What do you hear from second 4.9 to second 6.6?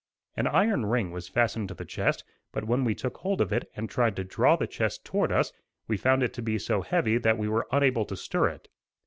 toward us, we found it to be